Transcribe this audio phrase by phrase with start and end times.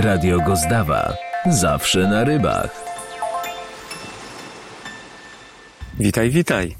[0.00, 1.16] Radio Gozdawa.
[1.50, 2.84] Zawsze na rybach.
[5.98, 6.76] Witaj, witaj.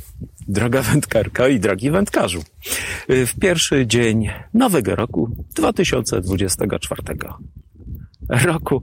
[0.49, 2.43] Droga wędkarka i drogi wędkarzu.
[3.09, 7.03] W pierwszy dzień nowego roku 2024
[8.45, 8.83] roku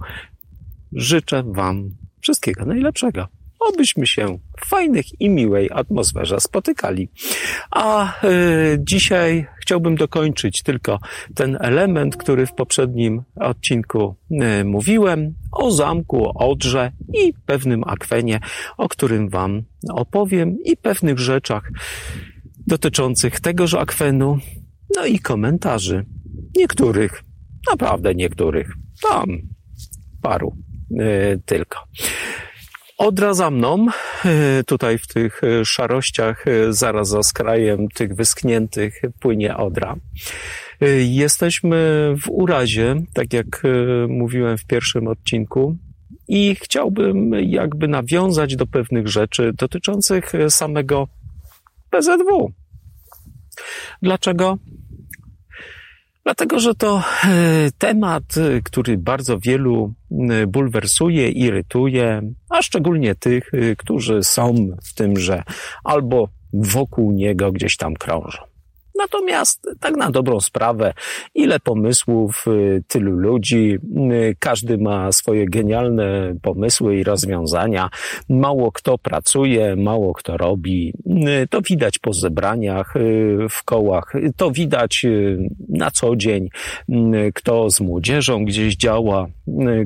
[0.91, 1.89] życzę Wam
[2.21, 3.27] wszystkiego najlepszego
[3.70, 7.09] obyśmy się w fajnych i miłej atmosferze spotykali.
[7.71, 11.00] A y, dzisiaj chciałbym dokończyć tylko
[11.36, 18.39] ten element, który w poprzednim odcinku y, mówiłem o zamku, o Odrze i pewnym akwenie,
[18.77, 21.72] o którym Wam opowiem i pewnych rzeczach
[22.67, 24.38] dotyczących tegoż akwenu,
[24.95, 26.05] no i komentarzy.
[26.55, 27.23] Niektórych,
[27.72, 28.73] naprawdę niektórych,
[29.09, 29.38] tam
[30.22, 30.55] paru
[30.91, 31.80] y, tylko.
[32.97, 33.88] Odra za mną,
[34.25, 39.95] e, tutaj w tych e, szarościach, e, zaraz za skrajem tych wyschniętych płynie Odra.
[40.97, 41.77] Jesteśmy
[42.21, 43.63] w urazie, tak jak
[44.07, 45.77] mówiłem w pierwszym odcinku,
[46.27, 51.07] i chciałbym jakby nawiązać do pewnych rzeczy dotyczących samego
[51.89, 52.52] PZW.
[54.02, 54.57] Dlaczego?
[56.23, 63.52] Dlatego, że to e, temat, e, który bardzo wielu e, bulwersuje, irytuje, a szczególnie tych,
[63.77, 65.44] którzy są w tymże
[65.83, 68.53] albo wokół niego gdzieś tam krążą.
[68.95, 70.94] Natomiast tak na dobrą sprawę,
[71.36, 73.77] ile pomysłów, y, tylu ludzi,
[74.11, 77.89] y, każdy ma swoje genialne pomysły i rozwiązania.
[78.30, 80.94] Mało kto pracuje, mało kto robi.
[81.44, 82.94] Y, to widać po zebraniach
[83.50, 85.05] w kołach, to widać
[85.69, 86.50] na co dzień,
[87.33, 89.25] kto z młodzieżą gdzieś działa,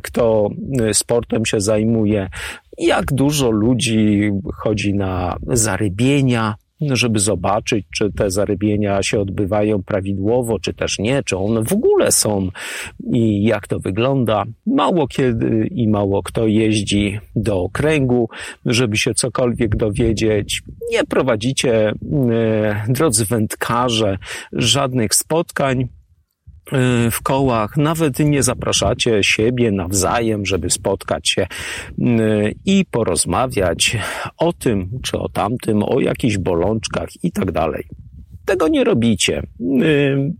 [0.03, 0.49] kto
[0.93, 2.29] sportem się zajmuje,
[2.77, 10.73] jak dużo ludzi chodzi na zarybienia, żeby zobaczyć, czy te zarybienia się odbywają prawidłowo, czy
[10.73, 12.49] też nie, czy one w ogóle są
[13.13, 14.43] i jak to wygląda.
[14.65, 18.29] Mało kiedy i mało kto jeździ do okręgu,
[18.65, 20.61] żeby się cokolwiek dowiedzieć.
[20.91, 24.17] Nie prowadzicie, e, drodzy wędkarze,
[24.53, 25.87] żadnych spotkań,
[27.11, 31.47] w kołach, nawet nie zapraszacie siebie nawzajem, żeby spotkać się
[31.99, 33.97] y, i porozmawiać
[34.37, 37.83] o tym czy o tamtym, o jakichś bolączkach i tak dalej.
[38.45, 39.43] Tego nie robicie.
[39.81, 40.33] Y,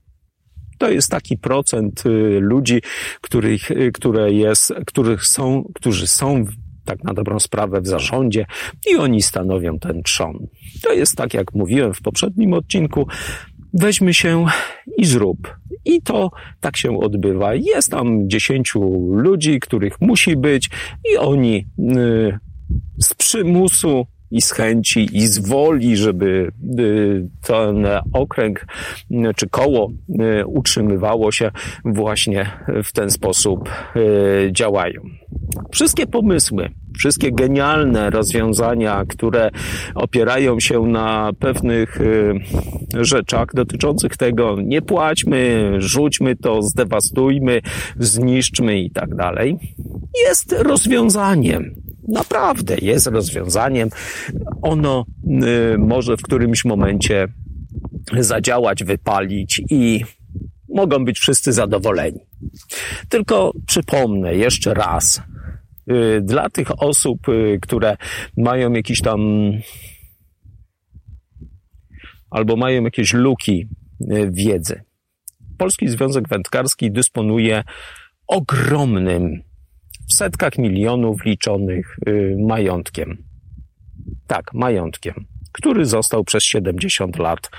[0.78, 2.04] to jest taki procent
[2.40, 2.82] ludzi,
[3.22, 6.46] których, które jest, których są, którzy są
[6.86, 8.46] tak na dobrą sprawę w zarządzie
[8.92, 10.48] i oni stanowią ten trzon.
[10.84, 13.08] To jest tak, jak mówiłem w poprzednim odcinku,
[13.74, 14.46] weźmy się
[14.98, 15.58] i zrób.
[15.86, 17.56] I to tak się odbywa.
[17.56, 18.80] Jest tam dziesięciu
[19.14, 20.70] ludzi, których musi być
[21.14, 22.40] i oni y,
[22.98, 28.66] z przymusu i z chęci i z woli, żeby y, ten okręg
[29.12, 29.92] y, czy koło
[30.42, 31.52] y, utrzymywało się
[31.86, 32.52] właśnie
[32.84, 33.70] w ten sposób
[34.52, 35.02] działają.
[35.72, 39.50] Wszystkie pomysły, wszystkie genialne rozwiązania, które
[39.96, 42.00] opierają się na pewnych
[42.94, 47.62] rzeczach dotyczących tego, nie płaćmy, rzućmy to, zdewastujmy,
[48.00, 49.58] zniszczmy i tak dalej,
[50.28, 53.90] jest rozwiązaniem naprawdę jest rozwiązaniem.
[54.62, 55.06] Ono
[55.74, 57.28] y, może w którymś momencie
[58.20, 60.04] zadziałać, wypalić i
[60.70, 62.20] mogą być wszyscy zadowoleni.
[63.10, 65.22] Tylko przypomnę jeszcze raz, y,
[66.22, 67.98] dla tych osób, y, które
[68.38, 69.52] mają jakiś tam
[72.30, 73.68] albo mają jakieś luki
[74.32, 74.82] wiedzy.
[75.58, 77.64] Polski Związek Wędkarski dysponuje
[78.28, 79.44] ogromnym
[80.10, 83.24] w setkach milionów liczonych y, majątkiem.
[84.28, 87.50] Tak, majątkiem, który został przez 70 lat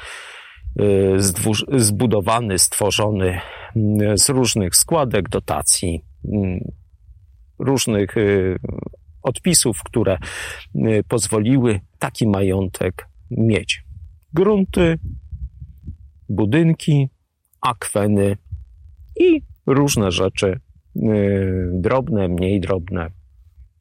[0.80, 1.14] y,
[1.78, 3.40] zbudowany, stworzony
[3.76, 6.04] y, z różnych składek, dotacji,
[7.58, 8.14] różnych
[9.22, 10.18] odpisów, które
[11.08, 13.84] pozwoliły taki majątek mieć.
[14.32, 14.98] Grunty,
[16.28, 17.08] budynki,
[17.60, 18.36] akweny
[19.20, 20.60] i różne rzeczy
[21.02, 23.10] Y, drobne, mniej drobne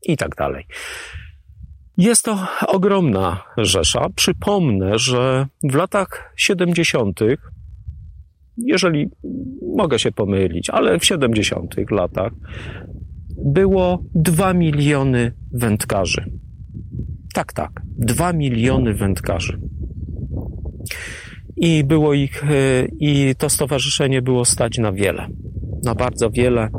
[0.04, 0.66] i tak dalej.
[1.98, 4.08] Jest to ogromna rzesza.
[4.16, 7.20] Przypomnę, że w latach 70.,
[8.58, 9.10] jeżeli
[9.76, 11.76] mogę się pomylić, ale w 70.
[11.92, 12.32] latach
[13.46, 16.32] było 2 miliony wędkarzy.
[17.34, 19.60] Tak, tak, 2 miliony wędkarzy.
[21.58, 25.28] I było ich, y, i to stowarzyszenie było stać na wiele,
[25.84, 26.70] na bardzo wiele.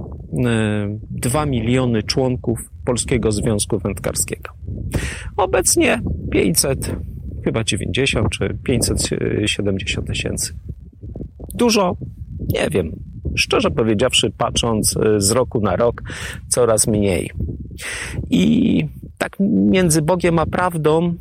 [1.10, 4.50] 2 e, miliony członków Polskiego Związku Wędkarskiego.
[5.36, 6.00] Obecnie
[6.30, 6.96] 500,
[7.44, 10.54] chyba 90 czy 570 tysięcy.
[11.54, 11.96] Dużo?
[12.54, 13.07] Nie wiem.
[13.36, 16.02] Szczerze powiedziawszy, patrząc y, z roku na rok,
[16.48, 17.30] coraz mniej.
[18.30, 18.84] I
[19.18, 21.14] tak między Bogiem a prawdą,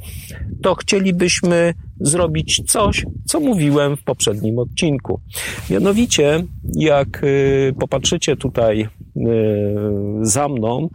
[0.62, 5.22] to chcielibyśmy zrobić coś, co mówiłem w poprzednim odcinku.
[5.70, 6.44] Mianowicie,
[6.74, 8.90] jak y, popatrzycie tutaj y,
[10.22, 10.90] za mną,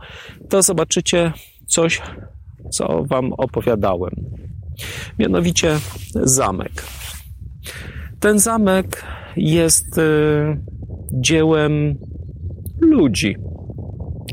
[0.49, 1.33] to zobaczycie
[1.67, 2.03] coś,
[2.71, 4.13] co Wam opowiadałem.
[5.19, 5.79] Mianowicie
[6.15, 6.85] zamek.
[8.21, 9.05] Ten zamek
[9.37, 10.01] jest
[11.13, 11.99] dziełem
[12.81, 13.37] ludzi.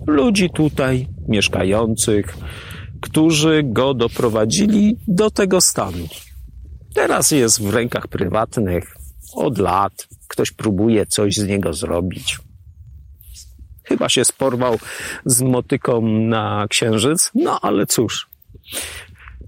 [0.08, 2.38] Ludzi tutaj mieszkających,
[3.02, 6.08] którzy go doprowadzili do tego stanu.
[6.94, 8.96] Teraz jest w rękach prywatnych
[9.36, 10.08] od lat.
[10.28, 12.40] Ktoś próbuje coś z niego zrobić.
[13.84, 14.80] Chyba się sporwał
[15.26, 18.30] z motyką na księżyc, no ale cóż.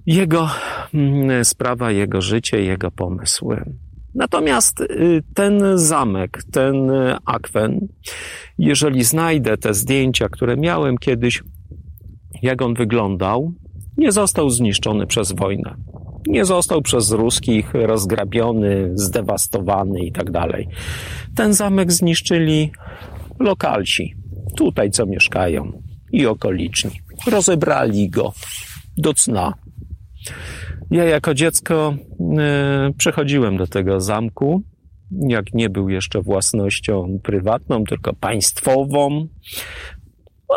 [0.05, 0.49] Jego
[0.93, 3.63] mm, sprawa, jego życie, jego pomysły.
[4.15, 6.91] Natomiast y, ten zamek, ten
[7.25, 7.87] akwen,
[8.57, 11.43] jeżeli znajdę te zdjęcia, które miałem kiedyś,
[12.41, 13.53] jak on wyglądał,
[13.97, 15.75] nie został zniszczony przez wojnę.
[16.27, 20.27] Nie został przez ruskich rozgrabiony, zdewastowany i tak.
[21.35, 22.71] Ten zamek zniszczyli
[23.39, 24.15] lokalsi,
[24.57, 25.81] tutaj co mieszkają
[26.11, 26.91] i okoliczni.
[27.27, 28.33] Rozebrali go
[28.97, 29.53] do cna.
[30.91, 31.95] Ja jako dziecko
[32.37, 34.63] e, przechodziłem do tego zamku,
[35.11, 39.27] jak nie był jeszcze własnością prywatną, tylko państwową.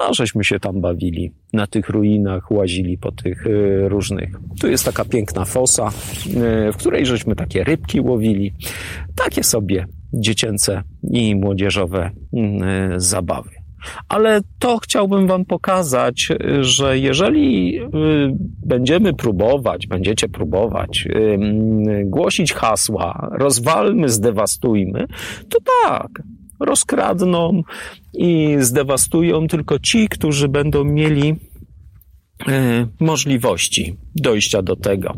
[0.00, 1.32] A żeśmy się tam bawili.
[1.52, 4.31] Na tych ruinach łazili po tych e, różnych.
[4.60, 8.52] Tu jest taka piękna fosa, e, w której żeśmy takie rybki łowili.
[9.14, 12.10] Takie sobie dziecięce i młodzieżowe
[12.96, 13.63] zabawy.
[14.08, 16.28] Ale to chciałbym Wam pokazać,
[16.60, 17.88] że jeżeli y,
[18.66, 21.38] będziemy próbować, będziecie próbować y,
[22.04, 25.06] głosić hasła, rozwalmy, zdewastujmy,
[25.48, 25.58] to
[25.88, 26.08] tak,
[26.60, 27.62] rozkradną
[28.14, 31.34] i zdewastują tylko ci, którzy będą mieli y,
[33.00, 35.14] możliwości dojścia do tego.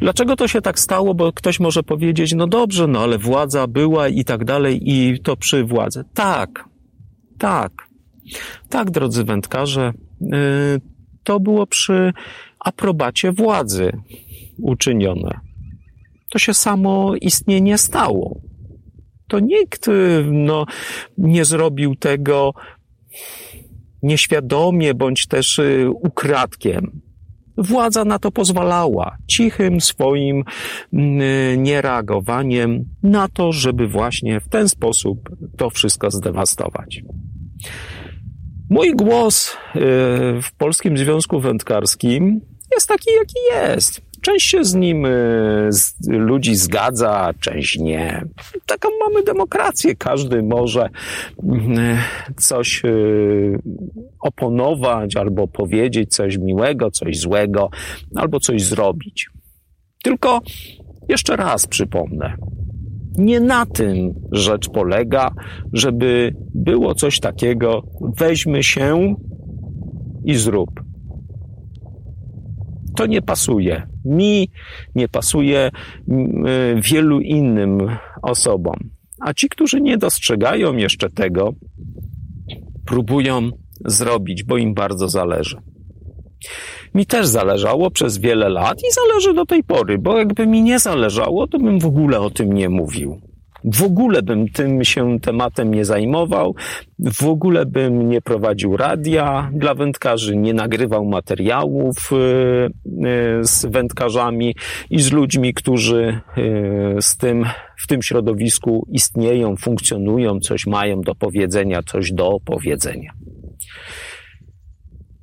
[0.00, 1.14] Dlaczego to się tak stało?
[1.14, 5.36] Bo ktoś może powiedzieć, no dobrze, no ale władza była i tak dalej i to
[5.36, 6.04] przy władzy.
[6.14, 6.64] Tak,
[7.38, 7.91] tak.
[8.68, 9.92] Tak, drodzy wędkarze,
[10.22, 10.26] y,
[11.24, 12.12] to było przy
[12.60, 13.92] aprobacie władzy
[14.58, 15.40] uczynione.
[16.30, 18.40] To się samo istnienie stało.
[19.28, 20.66] To nikt y, no,
[21.18, 22.54] nie zrobił tego
[24.02, 27.00] nieświadomie bądź też y, ukradkiem.
[27.56, 30.44] Władza na to pozwalała, cichym swoim
[31.56, 37.02] niereagowaniem na to, żeby właśnie w ten sposób to wszystko zdewastować.
[38.72, 39.78] Mój głos y,
[40.42, 42.40] w Polskim Związku Wędkarskim
[42.74, 44.00] jest taki, jaki jest.
[44.20, 45.08] Część się z nim y,
[45.70, 48.24] z ludzi zgadza, część nie.
[48.66, 49.96] Taką mamy demokrację.
[49.96, 52.82] Każdy może y, coś
[54.20, 57.70] oponować, albo powiedzieć coś miłego, coś złego,
[58.14, 59.30] albo coś zrobić.
[60.02, 60.40] Tylko
[61.08, 62.36] jeszcze raz przypomnę.
[63.18, 65.30] Nie na tym rzecz polega,
[65.72, 67.82] żeby było coś takiego,
[68.18, 69.14] weźmy się
[70.24, 70.70] i zrób.
[72.96, 73.82] To nie pasuje.
[74.04, 74.48] Mi
[74.94, 75.70] nie pasuje
[76.82, 77.78] wielu innym
[78.22, 78.76] osobom.
[79.20, 81.54] A ci, którzy nie dostrzegają jeszcze tego,
[82.86, 83.50] próbują
[83.84, 85.56] zrobić, bo im bardzo zależy
[86.94, 90.78] mi też zależało przez wiele lat i zależy do tej pory, bo jakby mi nie
[90.78, 93.20] zależało, to bym w ogóle o tym nie mówił.
[93.64, 96.54] W ogóle bym tym się tematem nie zajmował,
[96.98, 104.54] w ogóle bym nie prowadził radia dla wędkarzy, nie nagrywał materiałów y, y, z wędkarzami
[104.90, 107.44] i z ludźmi, którzy y, z tym,
[107.78, 113.12] w tym środowisku istnieją, funkcjonują, coś mają do powiedzenia, coś do opowiedzenia.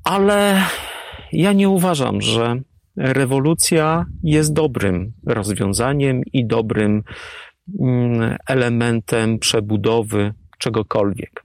[0.03, 0.61] Ale
[1.31, 2.61] ja nie uważam, że
[2.97, 7.03] rewolucja jest dobrym rozwiązaniem i dobrym
[7.79, 11.43] mm, elementem przebudowy czegokolwiek.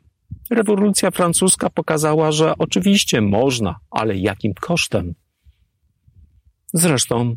[0.51, 5.15] Rewolucja francuska pokazała, że oczywiście można, ale jakim kosztem?
[6.75, 7.37] Zresztą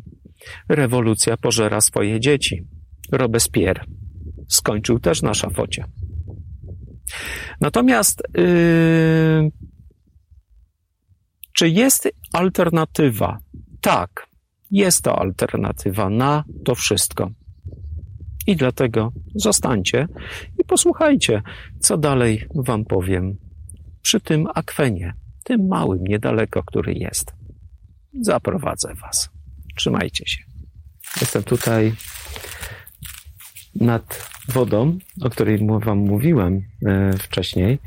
[0.68, 2.62] rewolucja pożera swoje dzieci.
[3.12, 3.84] Robespierre
[4.48, 5.84] skończył też na szafocie.
[7.60, 9.50] Natomiast yy,
[11.52, 13.38] czy jest alternatywa?
[13.80, 14.26] Tak,
[14.70, 17.30] jest to alternatywa na to wszystko.
[18.46, 20.08] I dlatego zostańcie
[20.58, 21.42] i posłuchajcie,
[21.80, 23.36] co dalej Wam powiem
[24.02, 27.34] przy tym akwenie, tym małym, niedaleko, który jest.
[28.20, 29.30] Zaprowadzę Was.
[29.76, 30.42] Trzymajcie się.
[31.20, 31.94] Jestem tutaj
[33.74, 37.78] nad wodą, o której Wam mówiłem e, wcześniej,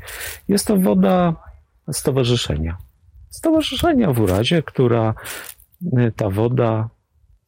[0.48, 1.36] jest to woda
[1.92, 2.76] stowarzyszenia.
[3.32, 5.14] Stowarzyszenia w Urazie, która
[5.96, 6.88] e, ta woda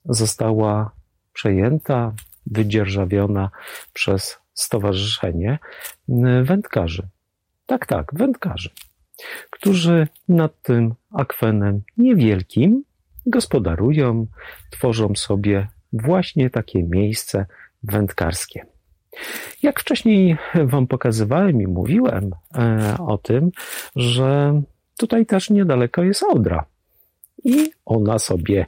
[0.05, 0.91] została
[1.33, 2.13] przejęta,
[2.47, 3.51] wydzierżawiona
[3.93, 5.59] przez Stowarzyszenie
[6.43, 7.09] Wędkarzy.
[7.67, 8.71] Tak, tak, wędkarzy,
[9.51, 12.85] którzy nad tym akwenem niewielkim
[13.27, 14.27] gospodarują,
[14.71, 17.47] tworzą sobie właśnie takie miejsce
[17.83, 18.67] wędkarskie.
[19.63, 23.51] Jak wcześniej Wam pokazywałem i mówiłem e, o tym,
[23.97, 24.63] że
[24.97, 26.65] tutaj też niedaleko jest Odra.
[27.45, 28.67] I ona sobie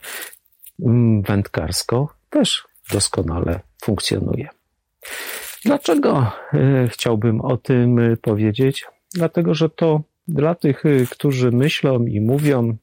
[0.83, 4.49] mm, wędkarsko też doskonale funkcjonuje.
[5.65, 8.85] Dlaczego e, chciałbym o tym powiedzieć?
[9.15, 12.77] Dlatego, że to dla tych, e, którzy myślą i mówią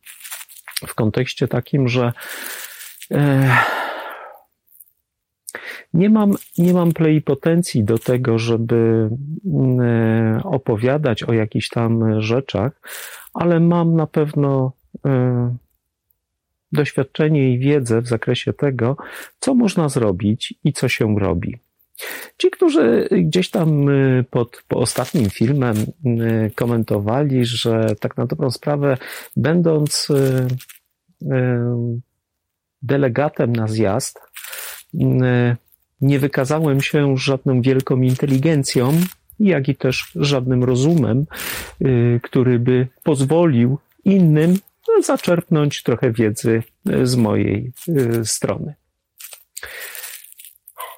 [0.87, 2.13] w kontekście takim, że
[5.93, 9.09] nie mam, nie mam pleipotencji do tego, żeby
[9.45, 12.81] mm, e, opowiadać o jakichś tam rzeczach,
[13.33, 14.71] ale mam na pewno
[15.05, 15.55] e,
[16.71, 18.97] doświadczenie i wiedzę w zakresie tego,
[19.39, 21.57] co można zrobić i co się robi.
[22.37, 25.75] Ci, którzy gdzieś tam e, pod, po ostatnim filmem
[26.55, 28.97] komentowali, że tak na dobrą sprawę,
[29.37, 30.07] będąc
[32.83, 34.19] delegatem na zjazd,
[36.01, 39.01] nie wykazałem się żadną wielką inteligencją,
[39.39, 41.25] jak i też żadnym rozumem,
[41.81, 44.57] y, który by pozwolił innym
[45.03, 47.71] zaczerpnąć trochę wiedzy y, z mojej
[48.23, 48.73] strony.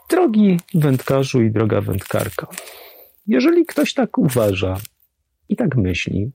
[0.10, 2.48] Drogi wędkarzu i droga wędkarka,
[3.28, 4.78] jeżeli ktoś tak uważa
[5.50, 6.32] i tak myśli,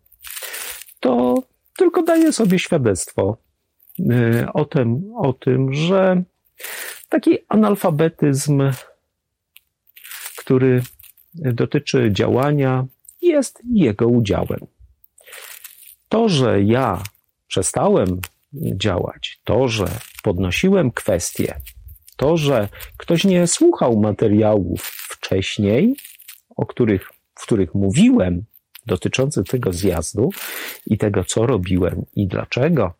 [1.00, 1.42] to
[1.76, 3.36] tylko daje sobie świadectwo
[4.54, 6.22] o tym, o tym że
[7.10, 8.62] Taki analfabetyzm,
[10.36, 10.82] który
[11.34, 12.86] dotyczy działania,
[13.22, 14.66] jest jego udziałem.
[16.08, 17.02] To, że ja
[17.46, 18.20] przestałem
[18.54, 19.88] działać, to, że
[20.22, 21.60] podnosiłem kwestie,
[22.16, 25.96] to, że ktoś nie słuchał materiałów wcześniej,
[26.56, 28.44] o których, w których mówiłem,
[28.86, 30.30] dotyczących tego zjazdu
[30.86, 32.99] i tego, co robiłem i dlaczego,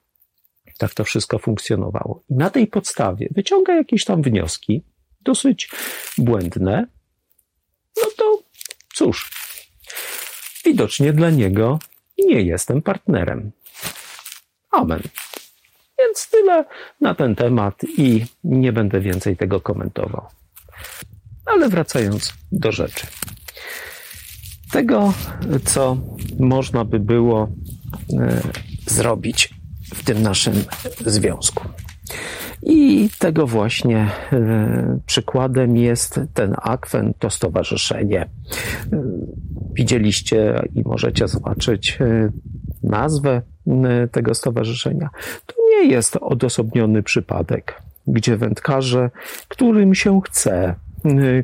[0.80, 2.22] tak to wszystko funkcjonowało.
[2.30, 4.84] I na tej podstawie wyciąga jakieś tam wnioski,
[5.20, 5.70] dosyć
[6.18, 6.86] błędne,
[7.96, 8.42] no to
[8.94, 9.30] cóż,
[10.64, 11.78] widocznie dla niego
[12.18, 13.52] nie jestem partnerem.
[14.70, 15.02] Amen.
[15.98, 16.64] Więc tyle
[17.00, 20.26] na ten temat i nie będę więcej tego komentował.
[21.46, 23.06] Ale wracając do rzeczy.
[24.72, 25.12] Tego,
[25.64, 25.96] co
[26.38, 27.48] można by było
[28.18, 28.40] e,
[28.86, 29.59] zrobić
[29.94, 30.54] w tym naszym
[31.06, 31.68] związku.
[32.62, 38.20] I tego właśnie e, przykładem jest ten akwen, to stowarzyszenie.
[38.20, 38.28] E,
[39.72, 42.30] widzieliście i możecie zobaczyć e,
[42.82, 43.42] nazwę
[44.12, 45.08] tego stowarzyszenia.
[45.46, 49.10] To nie jest odosobniony przypadek, gdzie wędkarze,
[49.48, 50.74] którym się chce,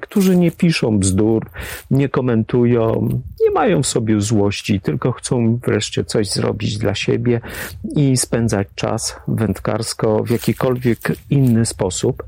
[0.00, 1.50] którzy nie piszą bzdur,
[1.90, 3.08] nie komentują,
[3.40, 7.40] nie mają w sobie złości, tylko chcą wreszcie coś zrobić dla siebie
[7.96, 12.22] i spędzać czas wędkarsko w jakikolwiek inny sposób,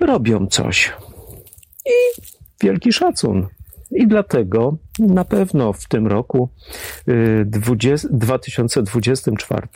[0.00, 0.92] robią coś.
[1.86, 2.22] I
[2.62, 3.46] wielki szacun.
[3.90, 6.48] I dlatego na pewno w tym roku
[7.44, 9.68] 20, 2024,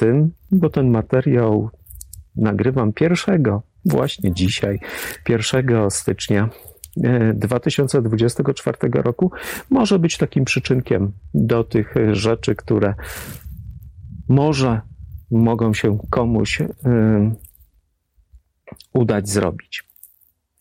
[0.50, 1.70] bo ten materiał
[2.36, 4.80] nagrywam pierwszego, właśnie dzisiaj,
[5.28, 6.48] 1 stycznia
[7.34, 9.32] 2024 e, roku,
[9.70, 12.94] może być takim przyczynkiem do tych rzeczy, które
[14.28, 14.80] może
[15.30, 16.66] mogą się komuś e,
[18.92, 19.88] udać zrobić.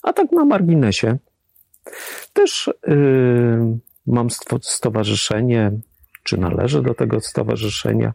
[0.04, 1.18] A tak na marginesie,
[2.34, 2.96] też e,
[4.08, 4.28] mam
[4.62, 5.72] stowarzyszenie,
[6.24, 8.14] czy należę do tego stowarzyszenia,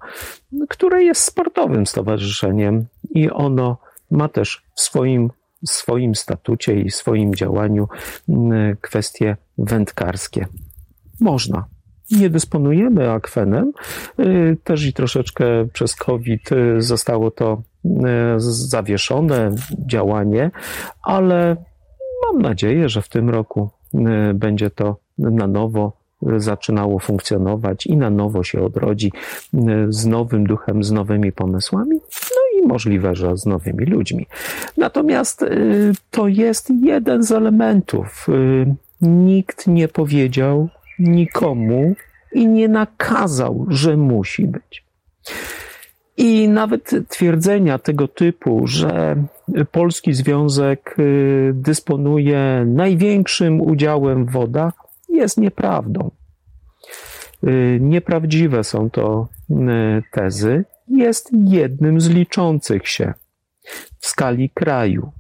[0.69, 3.79] które jest sportowym stowarzyszeniem i ono
[4.13, 5.31] ma też w swoim,
[5.67, 7.89] swoim statucie i swoim działaniu
[8.29, 10.47] mm, kwestie wędkarskie.
[11.21, 11.65] Można.
[12.11, 13.73] Nie dysponujemy akwenem,
[14.21, 17.91] y, też i troszeczkę przez COVID y, zostało to y,
[18.39, 19.55] zawieszone
[19.87, 20.51] działanie,
[21.03, 21.57] ale
[22.27, 23.71] mam nadzieję, że w tym roku
[24.35, 26.03] będzie to na nowo
[26.37, 29.13] zaczynało funkcjonować i na nowo się odrodzi
[29.89, 31.95] z nowym duchem, z nowymi pomysłami.
[32.37, 34.27] No możliwe, że z nowymi ludźmi.
[34.77, 38.27] Natomiast y, to jest jeden z elementów.
[38.29, 40.69] Y, nikt nie powiedział
[40.99, 41.95] nikomu
[42.33, 44.85] i nie nakazał, że musi być.
[46.17, 49.17] I nawet twierdzenia tego typu, że
[49.73, 54.75] Polski Związek y, dysponuje największym udziałem w wodach,
[55.09, 56.11] jest nieprawdą.
[57.81, 59.29] Nieprawdziwe są to
[60.13, 60.65] tezy.
[60.93, 63.15] Jest jednym z liczących się
[63.99, 65.13] w skali kraju.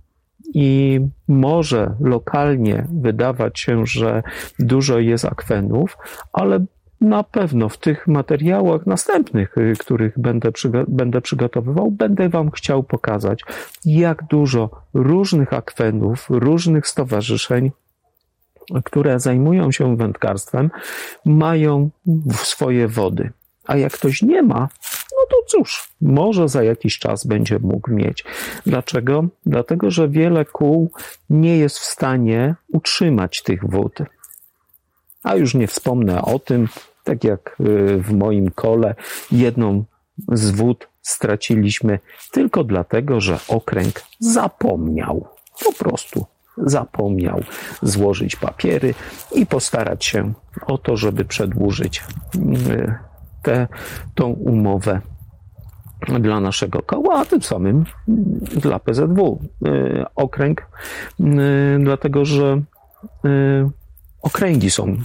[0.54, 4.22] I może lokalnie wydawać się, że
[4.58, 5.98] dużo jest akwenów,
[6.32, 6.64] ale
[7.00, 10.50] na pewno w tych materiałach następnych, y, których będę,
[10.88, 13.40] będę przygotowywał, będę Wam chciał pokazać,
[13.84, 17.70] jak dużo różnych akwenów, różnych stowarzyszeń,
[18.84, 20.70] które zajmują się wędkarstwem,
[21.24, 21.90] mają
[22.34, 23.30] swoje wody.
[23.66, 24.68] A jak ktoś nie ma,
[25.32, 28.24] to cóż, może za jakiś czas będzie mógł mieć.
[28.66, 29.24] Dlaczego?
[29.46, 30.90] Dlatego, że wiele kół
[31.30, 33.98] nie jest w stanie utrzymać tych wód.
[35.22, 36.68] A już nie wspomnę o tym,
[37.04, 38.94] tak jak y, w moim kole,
[39.32, 39.84] jedną
[40.28, 41.98] z wód straciliśmy
[42.30, 45.28] tylko dlatego, że okręg zapomniał.
[45.64, 47.40] Po prostu zapomniał
[47.82, 48.94] złożyć papiery
[49.34, 50.32] i postarać się
[50.66, 52.04] o to, żeby przedłużyć
[52.36, 52.94] y,
[53.42, 53.68] tę
[54.14, 55.00] tą umowę
[56.20, 57.84] dla naszego koła, a tym samym
[58.56, 59.38] dla PZW.
[59.66, 60.66] Y, okręg,
[61.78, 62.62] dlatego że
[64.22, 64.96] okręgi są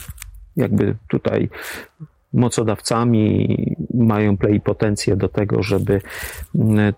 [0.56, 1.50] jakby tutaj
[2.34, 3.58] mocodawcami
[3.94, 6.02] mają plenipotencję do tego, żeby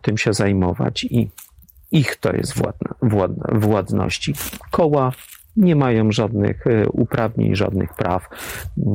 [0.01, 1.29] tym się zajmować i
[1.91, 4.33] ich to jest władna, władna, władności.
[4.71, 5.11] Koła
[5.57, 8.29] nie mają żadnych e, uprawnień, żadnych praw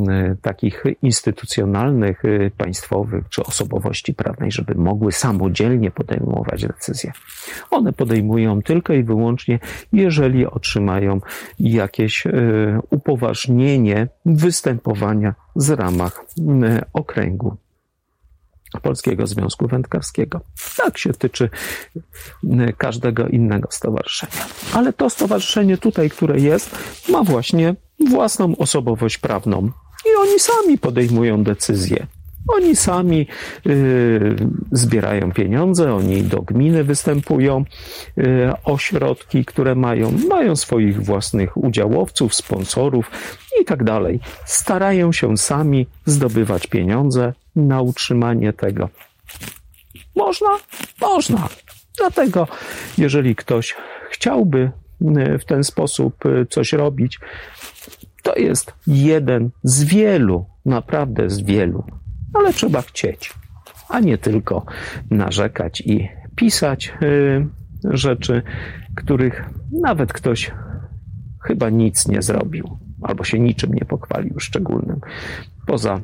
[0.08, 7.12] e, takich instytucjonalnych, e, państwowych czy osobowości prawnej, żeby mogły samodzielnie podejmować decyzje.
[7.70, 9.58] One podejmują tylko i wyłącznie,
[9.92, 11.20] jeżeli otrzymają
[11.58, 12.24] jakieś
[12.90, 16.24] upoważnienie występowania z ramach
[16.92, 17.56] okręgu
[18.80, 20.40] Polskiego Związku Wędkarskiego.
[20.76, 21.50] Tak się tyczy
[22.78, 24.46] każdego innego stowarzyszenia.
[24.72, 26.70] Ale to stowarzyszenie tutaj, które jest,
[27.08, 27.74] ma właśnie
[28.10, 29.70] własną osobowość prawną.
[30.06, 32.06] I oni sami podejmują decyzje.
[32.48, 33.26] Oni sami
[33.66, 34.36] y,
[34.72, 37.64] zbierają pieniądze, oni do gminy występują
[38.18, 43.10] y, o środki, które mają, mają swoich własnych udziałowców, sponsorów
[43.60, 44.20] i tak dalej.
[44.44, 48.88] Starają się sami zdobywać pieniądze na utrzymanie tego.
[50.16, 50.48] Można?
[51.00, 51.48] Można.
[51.98, 52.48] Dlatego,
[52.98, 53.76] jeżeli ktoś
[54.10, 57.20] chciałby y, w ten sposób y, coś robić,
[58.22, 61.84] to jest jeden z wielu, naprawdę z wielu
[62.34, 63.32] ale trzeba chcieć,
[63.88, 64.64] a nie tylko
[65.10, 67.46] narzekać i pisać y,
[67.84, 68.42] rzeczy,
[68.96, 69.44] których
[69.82, 70.52] nawet ktoś
[71.42, 75.00] chyba nic nie zrobił, albo się niczym nie pochwalił szczególnym,
[75.66, 76.00] poza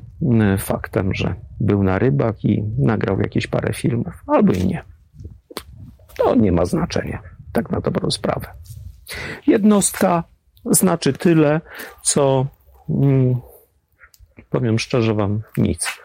[0.55, 4.85] y, faktem, że był na rybach i nagrał jakieś parę filmów, albo i nie.
[6.17, 8.47] To nie ma znaczenia, tak na dobrą sprawę.
[9.47, 10.25] Jednostka
[10.65, 11.61] znaczy tyle,
[12.03, 12.47] co
[12.89, 13.41] mm,
[14.51, 16.01] powiem szczerze wam nic.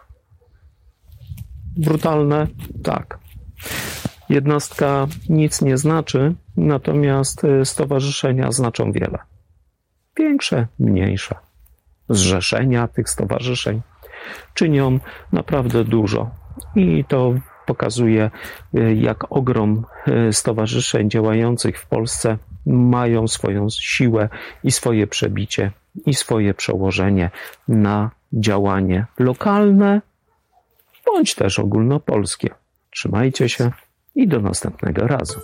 [1.77, 2.47] Brutalne?
[2.83, 3.19] Tak.
[4.29, 9.17] Jednostka nic nie znaczy, natomiast e, stowarzyszenia znaczą wiele.
[10.17, 11.35] Większe, mniejsze.
[12.09, 13.81] Zrzeszenia tych stowarzyszeń
[14.53, 14.99] czynią
[15.31, 16.29] naprawdę dużo.
[16.75, 17.33] I to
[17.65, 18.31] pokazuje,
[18.73, 24.29] e, jak ogrom e, stowarzyszeń działających w Polsce mają swoją siłę
[24.63, 25.71] i swoje przebicie
[26.05, 27.31] i swoje przełożenie
[27.67, 30.01] na działanie lokalne,
[31.15, 32.49] bądź też ogólnopolskie.
[32.91, 33.71] Trzymajcie się
[34.15, 35.39] i do następnego razu.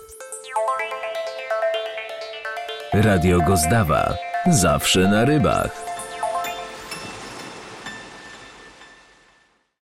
[2.93, 4.17] Radio Gozdawa.
[4.49, 5.90] Zawsze na rybach.